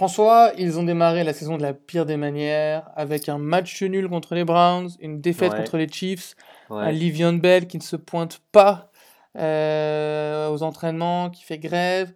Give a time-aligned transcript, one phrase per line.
[0.00, 4.08] François, ils ont démarré la saison de la pire des manières, avec un match nul
[4.08, 6.36] contre les Browns, une défaite contre les Chiefs,
[6.70, 8.90] un Livion Bell qui ne se pointe pas
[9.36, 12.14] euh, aux entraînements, qui fait grève.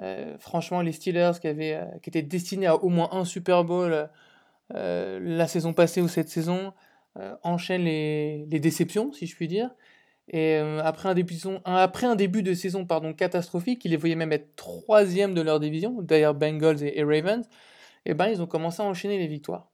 [0.00, 4.08] Euh, franchement, les Steelers qui, avaient, qui étaient destinés à au moins un Super Bowl
[4.70, 6.72] la saison passée ou cette saison,
[7.42, 9.68] enchaînent les, les, déceptions, si je puis dire.
[10.28, 12.86] Et après, un début, après un début de saison
[13.16, 17.48] catastrophique, ils les voyaient même être troisième de leur division, d'ailleurs Bengals et, Ravens,
[18.04, 19.70] et ben ils ont commencé à enchaîner les victoires,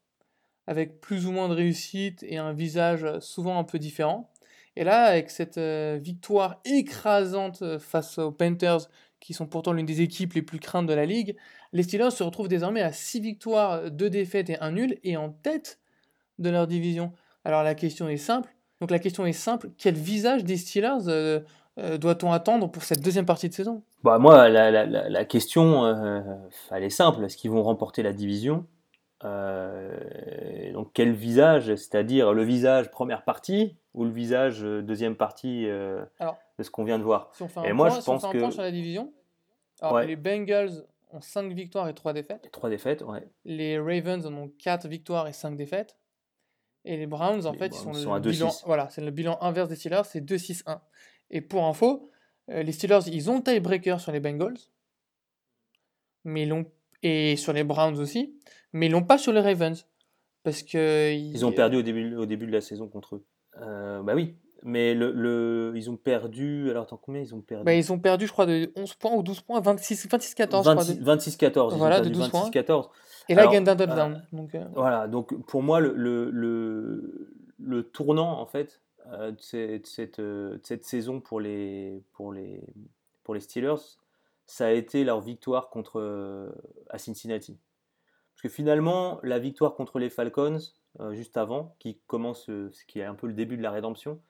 [0.67, 4.31] avec plus ou moins de réussite et un visage souvent un peu différent.
[4.77, 8.89] Et là, avec cette victoire écrasante face aux Panthers,
[9.21, 11.37] qui sont pourtant l'une des équipes les plus craintes de la ligue,
[11.73, 15.31] les Steelers se retrouvent désormais à 6 victoires, 2 défaites et 1 nul, et en
[15.31, 15.79] tête
[16.39, 17.13] de leur division.
[17.45, 21.39] Alors la question est simple, donc la question est simple, quel visage des Steelers euh,
[21.79, 23.85] euh, doit-on attendre pour cette deuxième partie de saison?
[24.03, 26.21] Bah, Moi, la, question, euh,
[26.73, 28.67] elle est simple, est-ce qu'ils vont remporter la division?
[29.23, 36.09] Donc quel visage, c'est-à-dire le visage première partie ou le visage deuxième partie de
[36.61, 37.31] ce qu'on vient de voir?
[37.35, 38.51] si on fait un Et moi, je pense que...
[38.51, 39.13] sur la division,
[40.05, 40.73] les Bengals
[41.13, 42.51] ont 5 victoires et 3 défaites.
[42.51, 43.29] 3 défaites, ouais.
[43.45, 45.95] Les Ravens en ont 4 victoires et 5 défaites.
[46.85, 49.77] Et les Browns, en fait, ils sont, le bilan, voilà, c'est le bilan inverse des
[49.77, 50.81] Steelers, c'est 2-6-1.
[51.31, 52.11] Et pour info,
[52.51, 54.59] euh, les Steelers, ils ont tiebreaker sur les Bengals,
[56.25, 56.65] mais ils
[57.05, 58.37] et sur les Browns aussi,
[58.73, 59.87] mais ils l'ont pas sur les Ravens.
[60.43, 61.13] Parce que.
[61.13, 63.25] Ils, ont perdu au début, au début de la saison contre eux.
[63.59, 66.71] Euh, bah oui, mais le, le, ils ont perdu.
[66.71, 67.65] Alors, attends, combien ils ont perdu?
[67.65, 71.03] Bah, Ils ont perdu, je crois, de 11 points ou 12 points, 26-14.
[71.03, 71.77] 26-14.
[71.77, 72.89] Voilà, de 12 26, 14.
[73.29, 74.23] Et là, ils gagnent d'un touchdown.
[74.33, 74.65] Donc, euh.
[74.75, 79.41] Voilà, donc pour moi, le, le, le, tournant, en fait, euh, de,
[79.85, 82.63] cette, euh, cette, saison pour les, pour, les,
[83.25, 83.99] pour les Steelers,
[84.47, 86.53] ça a été leur victoire contre,
[86.91, 87.59] à Cincinnati.
[88.35, 90.59] Parce que finalement, la victoire contre les Falcons,
[91.13, 94.21] juste avant, qui commence, ce qui est un peu le début de la rédemption,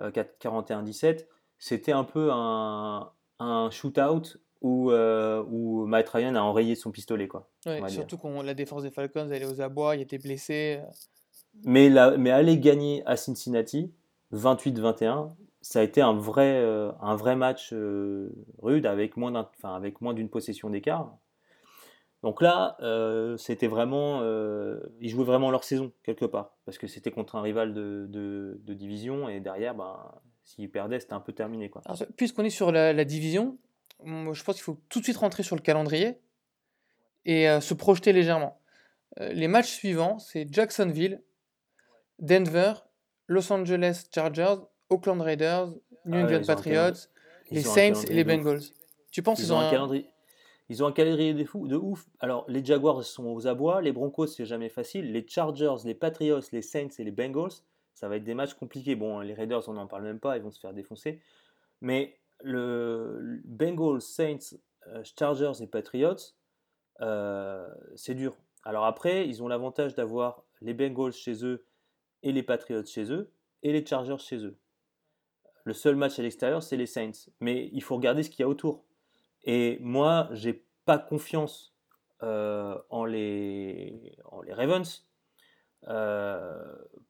[0.00, 1.26] 41-17,
[1.58, 7.28] c'était un peu un, un shootout où, euh, où Matt Ryan a enrayé son pistolet.
[7.28, 7.48] Quoi,
[7.88, 10.80] surtout quand la défense des Falcons elle est aux abois, il était blessé.
[10.80, 10.86] Euh.
[11.64, 13.92] Mais, la, mais aller gagner à Cincinnati,
[14.32, 17.72] 28-21, ça a été un vrai, euh, un vrai match
[18.62, 21.16] rude avec moins, enfin, avec moins d'une possession d'écart.
[22.24, 22.76] Donc là,
[23.38, 24.22] c'était vraiment,
[24.98, 28.74] ils jouaient vraiment leur saison quelque part, parce que c'était contre un rival de, de,
[28.74, 30.10] division et derrière, ben,
[30.42, 31.68] s'ils perdaient, c'était un peu terminé.
[31.68, 31.82] Quoi.
[32.16, 33.58] Puisqu'on est sur la, la division,
[34.04, 36.18] je pense qu'il faut tout de suite rentrer sur le calendrier
[37.24, 38.60] et euh, se projeter légèrement.
[39.20, 41.22] Euh, les matchs suivants, c'est Jacksonville,
[42.18, 42.74] Denver,
[43.26, 44.56] Los Angeles Chargers,
[44.90, 45.68] Oakland Raiders,
[46.06, 47.08] New ah England Patriots,
[47.50, 48.62] les Saints et les Bengals.
[49.10, 50.06] Tu penses qu'ils ont, un calendrier
[50.68, 52.06] ils ont un calendrier de, fou, de ouf.
[52.20, 55.12] Alors, les Jaguars sont aux abois, les Broncos, c'est jamais facile.
[55.12, 57.52] Les Chargers, les Patriots, les Saints et les Bengals,
[57.94, 58.96] ça va être des matchs compliqués.
[58.96, 61.20] Bon, les Raiders, on n'en parle même pas, ils vont se faire défoncer.
[61.80, 64.56] Mais le Bengals, Saints,
[64.88, 66.16] euh, Chargers et Patriots,
[67.00, 68.34] euh, c'est dur.
[68.64, 71.66] Alors après, ils ont l'avantage d'avoir les Bengals chez eux
[72.22, 73.30] et les Patriots chez eux
[73.62, 74.56] et les Chargers chez eux.
[75.64, 77.30] Le seul match à l'extérieur, c'est les Saints.
[77.40, 78.84] Mais il faut regarder ce qu'il y a autour.
[79.44, 81.76] Et moi, j'ai pas confiance
[82.22, 85.06] euh, en, les, en les Ravens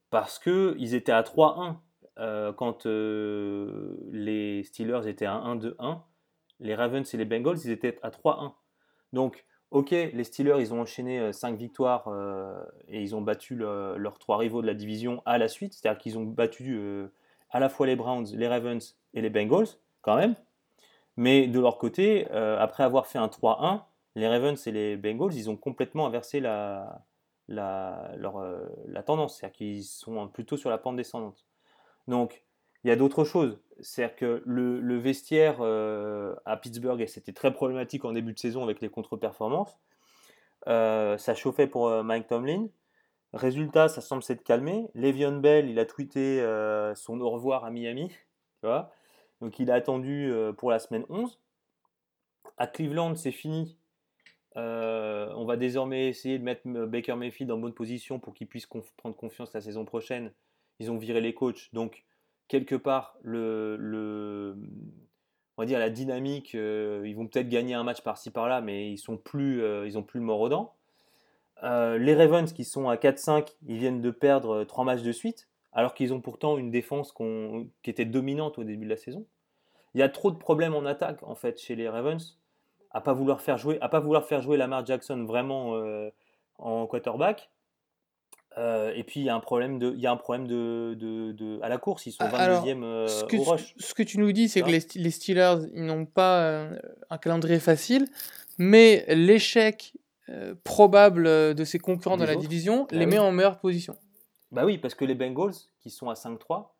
[0.09, 1.77] parce qu'ils étaient à 3-1
[2.17, 5.99] euh, quand euh, les Steelers étaient à 1-2-1,
[6.61, 8.53] les Ravens et les Bengals, ils étaient à 3-1.
[9.11, 12.09] Donc, ok, les Steelers, ils ont enchaîné 5 euh, victoires
[12.87, 15.73] et ils ont battu leurs trois rivaux de la division à la suite.
[15.73, 16.79] C'est-à-dire qu'ils ont battu
[17.49, 19.67] à la fois les Browns, les Ravens et les Bengals,
[20.01, 20.35] quand même.
[21.17, 23.83] Mais de leur côté, après avoir fait un 3-1,
[24.15, 27.05] les Ravens et les Bengals, ils ont complètement inversé la,
[27.47, 28.43] la, leur,
[28.87, 29.37] la tendance.
[29.37, 31.45] C'est-à-dire qu'ils sont plutôt sur la pente descendante.
[32.07, 32.43] Donc,
[32.85, 33.59] il y a d'autres choses.
[33.81, 38.79] C'est-à-dire que le, vestiaire euh, à Pittsburgh, c'était très problématique en début de saison avec
[38.79, 39.75] les contre-performances.
[40.67, 42.67] Euh, ça chauffait pour euh, Mike Tomlin.
[43.33, 44.87] Résultat, ça semble s'être calmé.
[44.93, 46.39] Le'Veon Bell, il a tweeté
[46.95, 48.11] son au revoir à Miami.
[49.41, 51.39] Donc il a attendu pour la semaine 11.
[52.57, 53.77] À Cleveland, c'est fini.
[54.55, 59.15] on va désormais essayer de mettre Baker Mayfield en bonne position pour qu'il puisse prendre
[59.15, 60.31] confiance la saison prochaine
[60.79, 62.03] ils ont viré les coachs, donc
[62.47, 64.57] quelque part, le,
[65.57, 68.97] on dire la dynamique, euh, ils vont peut-être gagner un match par-ci par-là, mais ils
[68.97, 70.73] sont plus, euh, plus le mort aux dents.
[71.63, 75.47] Euh, les Ravens qui sont à 4-5, ils viennent de perdre trois matchs de suite,
[75.75, 77.13] alors qu'ils ont pourtant une défense
[77.83, 79.25] qui était dominante au début de la saison.
[79.93, 82.39] Il y a trop de problèmes en attaque en fait chez les Ravens,
[82.91, 85.79] à pas vouloir faire jouer, à pas vouloir faire jouer Lamar Jackson vraiment
[86.57, 87.49] en quarterback.
[88.57, 91.59] et puis il y a un problème de, il y a un problème de, de,
[91.61, 92.05] à la course.
[92.05, 93.75] Ils sont 22e ah, ce que, au rush.
[93.77, 96.69] Ce que tu nous dis, c'est que les, les, Steelers, ils n'ont pas
[97.09, 98.07] un calendrier facile,
[98.57, 99.93] mais l'échec
[100.63, 103.95] probable de ses concurrents dans la division bah les met en meilleure position.
[104.51, 106.75] Bah oui, parce que les Bengals, qui sont à 5-3,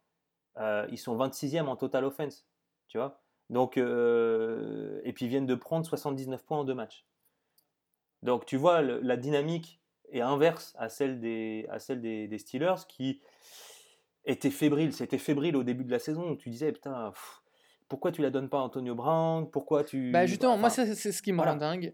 [0.90, 2.48] ils sont 26e en total offense.
[2.88, 7.06] Tu vois Donc, et puis ils viennent de prendre 79 points en deux matchs.
[8.24, 9.80] Donc tu vois, la dynamique
[10.12, 13.22] est inverse à celle des, à celle des, Steelers qui
[14.26, 14.94] étaient fébriles.
[14.94, 16.36] C'était fébrile au début de la saison.
[16.36, 17.14] Tu disais, putain,
[17.88, 19.50] pourquoi tu la donnes pas à Antonio Brown?
[19.50, 20.12] Pourquoi tu.
[20.12, 21.94] Bah justement, moi, c'est ce qui me rend dingue.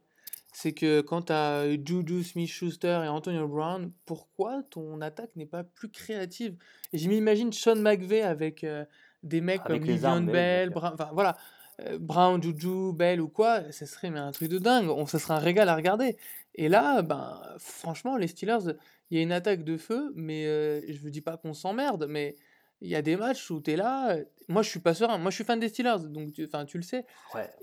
[0.51, 5.63] C'est que quand tu as Juju Smith-Schuster et Antonio Brown, pourquoi ton attaque n'est pas
[5.63, 6.57] plus créative?
[6.92, 8.83] Et je m'imagine Sean McVay avec euh,
[9.24, 11.38] des mecs comme Livion Bell, Brown, enfin voilà,
[11.81, 14.89] euh, Brown, Juju, Bell ou quoi, ce serait mais un truc de dingue.
[14.89, 16.18] On, ça serait un régal à regarder.
[16.56, 18.75] Et là, ben, franchement, les Steelers,
[19.09, 22.07] il y a une attaque de feu, mais euh, je ne dis pas qu'on s'emmerde,
[22.09, 22.36] mais
[22.81, 24.18] il y a des matchs où tu es là.
[24.48, 25.18] Moi, je suis pas serein.
[25.18, 27.06] Moi, je suis fan des Steelers, donc tu, tu le sais.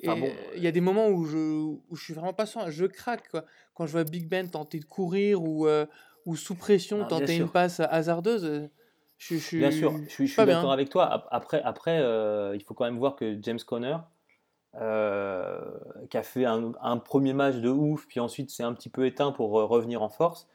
[0.03, 2.71] il y a des moments où je, où je suis vraiment pas serein.
[2.71, 3.45] Je craque quoi.
[3.75, 5.87] quand je vois Big Ben tenter de courir ou, euh,
[6.25, 8.69] ou sous pression tenter une passe hasardeuse.
[9.19, 11.27] Je, je, bien sûr, je suis, d'accord avec toi.
[11.33, 11.97] Après, après
[12.55, 13.97] il faut quand même voir que James Conner,
[14.81, 15.59] euh,
[16.11, 19.33] qui a fait un, premier match de ouf, puis ensuite c'est un petit peu éteint
[19.33, 20.47] pour euh, revenir en force.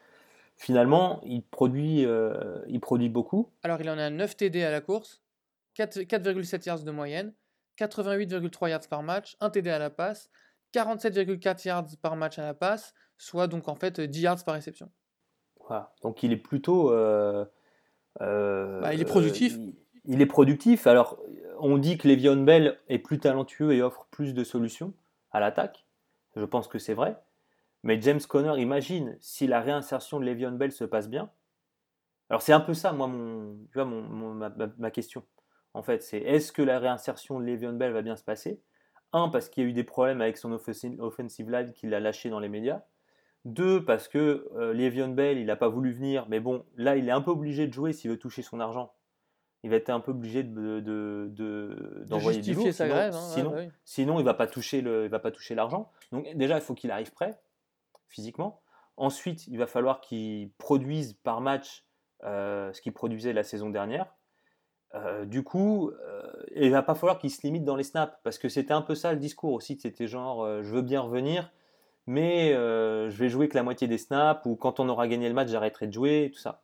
[0.56, 3.52] Finalement, il produit, euh, il produit beaucoup.
[3.64, 5.22] Alors il en a 9 TD à la course,
[5.78, 7.34] 4,7 yards de moyenne,
[7.80, 10.30] 88,3 yards par match, 1 TD à la passe,
[10.74, 14.90] 47,4 yards par match à la passe, soit donc en fait 10 yards par réception.
[15.68, 15.94] Voilà.
[16.02, 16.90] Donc il est plutôt.
[16.90, 19.56] Bah, il est productif.
[19.58, 20.88] Il, il, est productif.
[20.88, 21.20] Alors
[21.60, 24.94] on dit que Le'Veon Bell est plus talentueux et offre plus de solutions
[25.32, 25.86] à l'attaque.
[26.36, 27.18] Je pense que c'est vrai.
[27.84, 31.30] Mais James Conner, imagine si la réinsertion de Le'Veon Bell se passe bien.
[32.30, 35.24] Alors c'est un peu ça, moi, mon, tu vois, ma, question.
[35.74, 38.62] En fait, c'est est-ce que la réinsertion de Le'Veon Bell va bien se passer?
[39.12, 42.30] Un, parce qu'il y a eu des problèmes avec son offensive line qu'il a lâché
[42.30, 42.82] dans les médias.
[43.46, 47.10] Deux, parce que euh, Le'Veon Bell, il n'a pas voulu venir, mais bon, là, il
[47.10, 48.94] est un peu obligé de jouer s'il veut toucher son argent
[49.64, 50.82] il va être un peu obligé de,
[52.06, 53.16] d'envoyer de, du sa grève.
[53.16, 53.56] Hein, sinon,
[53.86, 55.90] sinon, il va pas toucher le, il va pas toucher l'argent.
[56.12, 57.40] Donc déjà, il faut qu'il arrive prêt
[58.14, 58.62] physiquement.
[58.98, 61.86] Ensuite, il va falloir qu'il produise par match
[62.24, 64.14] euh, ce qu'il produisait la saison dernière.
[64.96, 66.22] Euh, du coup, euh,
[66.56, 68.94] il va pas falloir qu'il se limite dans les snaps parce que c'était un peu
[68.94, 69.80] ça le discours aussi.
[69.80, 71.52] C'était genre, je veux bien revenir,
[72.06, 75.34] mais je vais jouer que la moitié des snaps ou quand on aura gagné le
[75.34, 76.62] match, j'arrêterai de jouer, tout ça.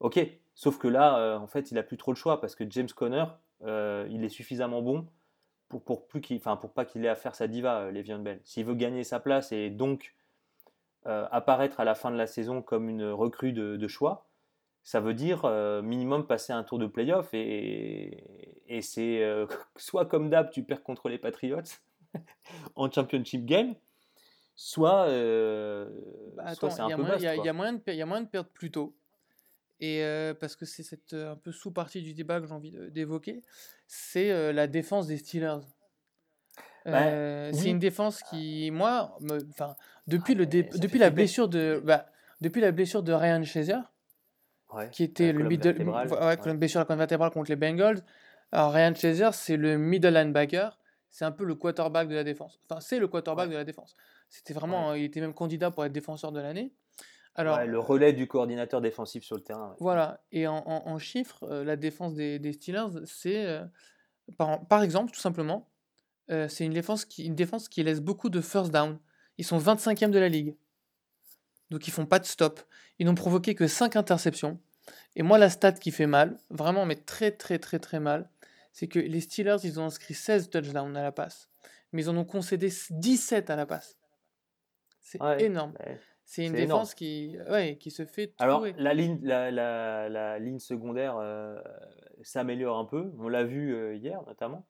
[0.00, 0.20] ok,
[0.54, 3.24] Sauf que là, en fait, il a plus trop le choix parce que James Conner,
[3.62, 5.06] il est suffisamment bon
[5.68, 8.40] pour, pour, plus qu'il, pour pas qu'il ait à faire sa diva, euh, Le'Veon Bell.
[8.44, 10.14] S'il veut gagner sa place et donc
[11.04, 14.26] apparaître à la fin de la saison comme une recrue de, choix,
[14.82, 15.46] ça veut dire
[15.82, 19.22] minimum passer un tour de playoff et, et c'est
[19.76, 21.62] soit comme d'hab, tu perds contre les Patriots
[22.76, 23.74] en championship game,
[24.54, 25.06] soit,
[26.36, 28.94] bah, c'est un peu Il y, a moyen de perdre plus tôt
[29.80, 30.02] et
[30.40, 33.42] parce que c'est cette un peu sous-partie du débat que j'ai envie d'évoquer,
[33.86, 35.60] c'est la défense des Steelers.
[36.90, 39.16] Bah, c'est une défense qui, moi,
[40.06, 42.06] depuis, ah, le depuis la blessure de, bah,
[42.40, 43.80] depuis la blessure de Ryan Shazier,
[44.92, 48.02] qui était le middle, ouais, blessure à la colonne vertébrale contre les Bengals.
[48.52, 50.78] Alors Ryan Shazier, c'est le middle linebacker,
[51.10, 52.60] c'est un peu le quarterback de la défense.
[52.68, 53.94] Enfin, c'est le quarterback de la défense.
[54.28, 56.72] C'était vraiment, il était même candidat pour être défenseur de l'année.
[57.34, 59.76] Alors, le relais du coordinateur défensif sur le terrain.
[59.78, 63.64] Voilà, et en, chiffres, euh, la défense des, Steelers, c'est, euh,
[64.36, 65.68] par, exemple, tout simplement,
[66.30, 68.98] euh, c'est une défense, qui, une défense qui laisse beaucoup de first down.
[69.38, 70.56] Ils sont 25e de la ligue.
[71.70, 72.60] Donc ils font pas de stop.
[72.98, 74.60] Ils n'ont provoqué que 5 interceptions.
[75.16, 78.30] Et moi, la stat qui fait mal, vraiment, mais très très très très mal,
[78.72, 81.48] c'est que les Steelers, ils ont inscrit 16 touchdowns à la passe.
[81.92, 83.98] Mais ils en ont concédé 17 à la passe.
[85.00, 85.74] C'est énorme.
[86.24, 90.58] C'est une défense qui, ouais, qui se fait Alors, la ligne, la, la, la ligne
[90.58, 91.58] secondaire euh,
[92.20, 93.10] s'améliore un peu.
[93.18, 94.66] On l'a vu euh, hier, notamment.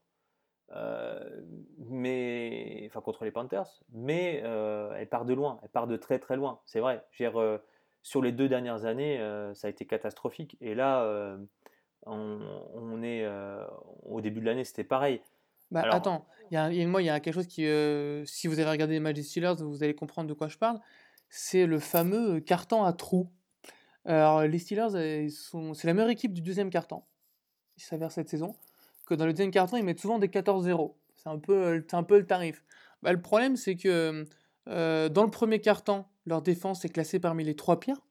[0.73, 1.43] Euh,
[1.89, 3.83] mais, enfin, contre les Panthers.
[3.93, 5.59] Mais elle part de loin.
[5.63, 6.61] Elle part de très, très loin.
[6.65, 7.05] C'est vrai.
[8.03, 9.19] sur les deux dernières années,
[9.55, 10.57] ça a été catastrophique.
[10.61, 11.37] Et là,
[12.07, 12.41] on,
[12.75, 13.27] on, est
[14.05, 15.21] au début de l'année, c'était pareil.
[15.71, 17.67] Bah, attends, il y a, moi, il y a quelque chose qui,
[18.27, 20.81] si vous avez regardé les matchs des Steelers, vous allez comprendre de quoi je parle
[21.31, 23.31] c'est le fameux carton à trous.
[24.05, 25.29] Alors, les Steelers,
[25.75, 27.03] c'est la meilleure équipe du deuxième carton.
[27.77, 28.57] Il s'avère cette saison
[29.09, 30.93] que dans le deuxième carton, ils mettent souvent des 14-0.
[31.17, 32.63] C'est un, peu, un peu le tarif.
[33.03, 34.27] Bah, le problème, c'est que
[34.69, 38.07] euh, dans le premier quart-temps, leur défense est classée parmi les trois pires.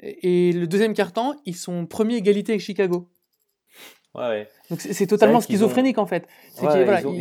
[0.00, 3.08] Et, le deuxième quart-temps, ils sont premiers égalité avec Chicago.
[4.14, 4.48] Ouais, ouais.
[4.70, 6.26] Donc c'est totalement schizophrénique en fait.
[6.60, 7.14] ils, ont,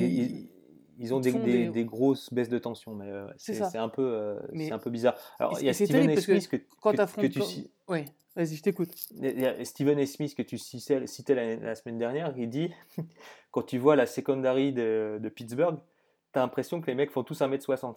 [0.97, 4.39] des, des, grosses baisses de tension, mais euh, c'est un, peu, euh,
[4.71, 5.15] un peu bizarre.
[5.39, 7.41] Alors il y a Steven Smith que, que, tu
[7.87, 8.89] Oui, vas-y, je t'écoute.
[9.11, 12.71] Il y a Steven Smith que tu citais, la, semaine dernière, il dit
[13.51, 15.77] quand tu vois la secondary de, de Pittsburgh,
[16.33, 17.95] tu as l'impression que les mecs font tous 1m60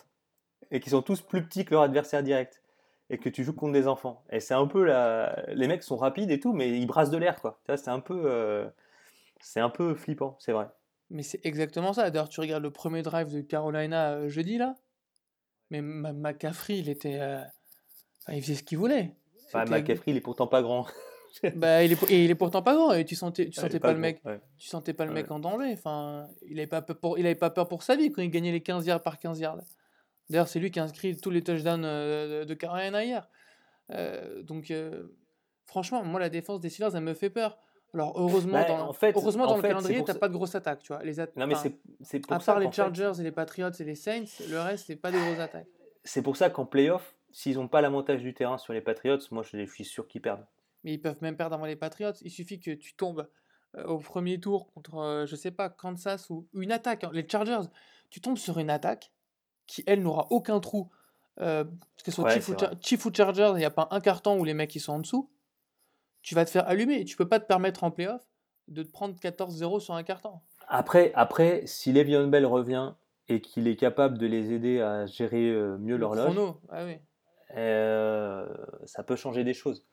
[0.71, 2.63] et qu'ils sont tous plus petits que leur adversaire direct
[3.11, 4.23] et que tu joues contre des enfants.
[4.31, 5.45] Et c'est un peu la...
[5.49, 7.61] les mecs sont rapides et tout, mais ils brassent de l'air quoi.
[7.67, 8.69] C'est un peu, euh,
[9.41, 10.69] c'est un peu flippant, c'est vrai.
[11.11, 12.11] Mais c'est exactement ça.
[12.11, 14.77] D'ailleurs, tu regardes le premier drive de Carolina euh, jeudi là,
[15.71, 17.43] mais McCaffrey, il était, euh,
[18.21, 19.15] enfin, il faisait ce qu'il voulait.
[19.53, 20.87] Bah, McCaffrey, il est pourtant pas grand.
[21.57, 23.93] bah, il est, et il est pourtant pas grand et tu sentais, tu sentais pas,
[23.93, 24.21] le mec,
[24.59, 25.73] tu sentais pas le mec en danger.
[25.73, 28.31] Enfin, il avait pas peur pour, il avait pas peur pour sa vie quand il
[28.31, 29.59] gagnait les 15 yards par 15 yards.
[30.31, 33.29] D'ailleurs, c'est lui qui a inscrit tous les touchdowns euh, de Carolina hier.
[33.93, 35.09] Euh, donc, euh,
[35.65, 37.59] franchement, moi, la défense des Steelers, elle me fait peur.
[37.95, 40.83] Alors, heureusement, bah, dans, en fait, heureusement, dans le calendrier, t'as pas de grosses attaques,
[40.83, 41.03] tu vois.
[41.03, 41.55] Les non, mais
[42.03, 44.97] c'est pour à part les Chargers et les Patriots et les Saints, le reste, c'est
[44.97, 45.67] pas des grosses attaques.
[46.05, 49.43] C'est pour ça qu'en playoff, s'ils n'ont pas l'avantage du terrain sur les Patriots, moi,
[49.43, 50.45] je suis sûr qu'ils perdent.
[50.85, 52.13] Mais ils peuvent même perdre avant les Patriots.
[52.23, 53.29] Il suffit que tu tombes
[53.87, 57.05] au premier tour contre, je sais pas, Kansas ou une attaque.
[57.05, 57.11] Hein.
[57.13, 57.69] Les Chargers,
[58.11, 59.13] tu tombes sur une attaque
[59.67, 60.91] qui, elle, n'aura aucun trou.
[61.41, 61.65] Euh,
[62.05, 62.31] que ce soit
[62.81, 64.99] Chief, ou Chargers, il n'y a pas un carton où les mecs ils sont en
[64.99, 65.31] dessous.
[66.29, 67.07] Tu vas te faire allumer.
[67.07, 68.21] Tu peux pas te permettre en playoff
[68.69, 70.33] de te prendre 14-0 sur un carton.
[70.69, 72.93] Après, après, si Le'Veon Bell revient
[73.31, 76.99] et qu'il est capable de les aider à gérer euh, mieux leur l'horloge, ah oui.
[77.57, 78.47] euh,
[78.85, 79.87] ça peut changer des choses.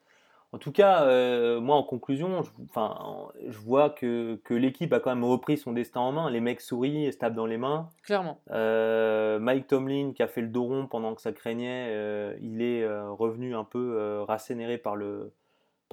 [0.51, 4.99] En tout cas, euh, moi en conclusion, je, enfin, je vois que, que l'équipe a
[4.99, 6.29] quand même repris son destin en main.
[6.29, 7.87] Les mecs sourient, se tapent dans les mains.
[8.03, 8.41] Clairement.
[8.51, 12.85] Euh, Mike Tomlin, qui a fait le dos rond pendant que ça craignait, il est
[12.85, 15.31] revenu un peu rassénéré par le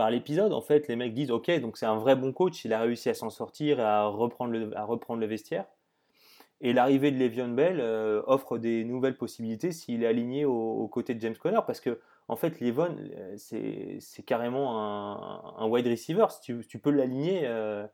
[0.03, 0.53] par l'épisode.
[0.53, 3.09] En fait, les mecs disent Ok, donc c'est un vrai bon coach, il a réussi
[3.09, 5.65] à s'en sortir à reprendre le, à reprendre le vestiaire.
[6.61, 7.81] Et l'arrivée de Le'Veon Bell
[8.27, 12.37] offre des nouvelles possibilités s'il est aligné aux côtés de James Conner, parce que en
[12.37, 16.27] fait, Levon, euh, c'est carrément un, wide receiver.
[16.43, 17.87] tu, tu peux l'aligner, euh,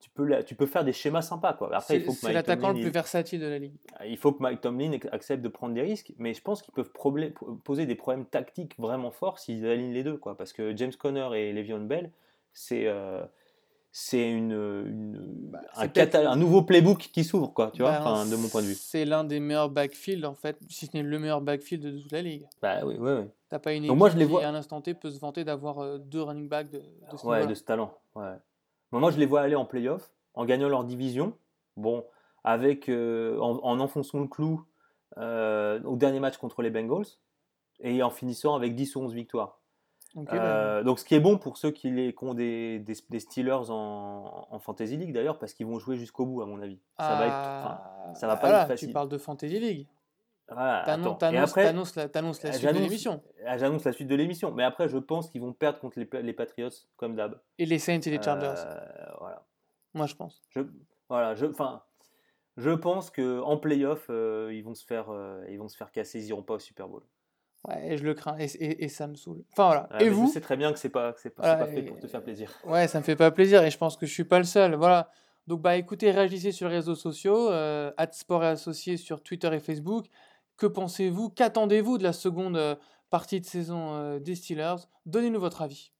[0.00, 1.54] tu, peux tu peux faire des schémas sympas.
[1.54, 1.74] Quoi.
[1.74, 3.74] Après, c'est l'attaquant le plus versatile de la ligue.
[4.06, 6.92] Il faut que Mike Tomlin accepte de prendre des risques, mais je pense qu'ils peuvent
[7.64, 10.16] poser des problèmes tactiques vraiment forts s'ils alignent les deux.
[10.16, 10.36] Quoi.
[10.36, 12.10] Parce que James Conner et Le'Veon Bell,
[12.52, 12.86] c'est.
[12.86, 13.24] Euh,
[13.98, 15.16] c'est une,
[15.50, 15.60] bah,
[16.12, 18.74] un, nouveau playbook qui s'ouvre, quoi, tu vois, bah, de mon point de vue.
[18.74, 22.12] C'est l'un des meilleurs backfields, en fait, si ce n'est le meilleur backfield de toute
[22.12, 22.46] la ligue.
[22.60, 23.24] Bah oui, oui, oui.
[23.48, 24.40] T'as pas une équipe moi, je les vois...
[24.40, 27.16] qui, à un instant T, peut se vanter d'avoir euh, deux running backs de, de
[27.16, 28.34] ce Ouais, de ce talent, ouais.
[28.92, 31.36] Moi, je les vois aller en playoff, en gagnant leur division,
[31.76, 32.04] bon,
[32.44, 34.64] avec, euh, en, enfonçant le clou
[35.18, 37.06] euh, au dernier match contre les Bengals,
[37.80, 39.60] et en finissant avec 10 ou 11 victoires.
[40.32, 44.58] Euh, donc, ce qui est bon pour ceux qui, les, ont des, des, Steelers en,
[44.60, 46.78] Fantasy League d'ailleurs, parce qu'ils vont jouer jusqu'au bout, à mon avis.
[46.98, 48.88] Ça va, être, ça va pas être facile.
[48.88, 49.86] Tu parles de Fantasy League.
[50.48, 53.22] T'annonces la, la, suite de l'émission.
[53.44, 54.52] Ah, j'annonce la suite de l'émission.
[54.52, 57.40] Mais après, je pense qu'ils vont perdre contre les, les Patriots, comme d'hab.
[57.58, 58.54] Et les Saints et les Chargers.
[58.56, 59.44] Euh, voilà.
[59.94, 60.42] Moi, je pense.
[60.50, 60.60] Je,
[61.08, 61.46] voilà, je,
[62.56, 65.06] je pense qu'en playoff, euh, ils, vont se faire,
[65.48, 67.02] ils vont se faire casser, ils n'iront pas au Super Bowl.
[67.66, 69.42] Ouais, je le crains et, et, ça me saoule.
[69.52, 69.88] Enfin voilà.
[70.00, 72.22] et vous C'est très bien que c'est pas, c'est pas, pas fait pour te faire
[72.22, 72.50] plaisir.
[72.64, 74.74] Ouais, ça me fait pas plaisir et je pense que je suis pas le seul.
[74.74, 75.10] Voilà.
[75.46, 79.60] Donc bah écoutez, réagissez sur les réseaux sociaux, euh, Sport et Associés sur Twitter et
[79.60, 80.06] Facebook.
[80.56, 81.30] Que pensez-vous?
[81.30, 82.74] Qu'attendez-vous de la seconde euh,
[83.10, 85.92] partie de saison euh, des Steelers Donnez-nous votre avis.